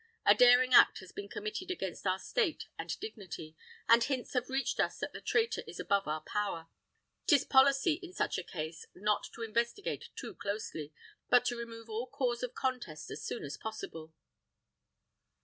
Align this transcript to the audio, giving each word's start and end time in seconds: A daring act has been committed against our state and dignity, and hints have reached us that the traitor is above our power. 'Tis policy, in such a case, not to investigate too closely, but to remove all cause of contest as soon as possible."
A 0.25 0.33
daring 0.33 0.73
act 0.73 0.97
has 0.97 1.11
been 1.11 1.29
committed 1.29 1.69
against 1.69 2.07
our 2.07 2.17
state 2.17 2.65
and 2.75 2.99
dignity, 2.99 3.55
and 3.87 4.03
hints 4.03 4.33
have 4.33 4.49
reached 4.49 4.79
us 4.79 4.97
that 4.97 5.13
the 5.13 5.21
traitor 5.21 5.61
is 5.67 5.79
above 5.79 6.07
our 6.07 6.21
power. 6.21 6.69
'Tis 7.27 7.45
policy, 7.45 7.99
in 8.01 8.11
such 8.11 8.39
a 8.39 8.43
case, 8.43 8.87
not 8.95 9.27
to 9.35 9.43
investigate 9.43 10.09
too 10.15 10.33
closely, 10.33 10.91
but 11.29 11.45
to 11.45 11.55
remove 11.55 11.87
all 11.87 12.07
cause 12.07 12.41
of 12.41 12.55
contest 12.55 13.11
as 13.11 13.21
soon 13.23 13.43
as 13.45 13.57
possible." 13.57 14.11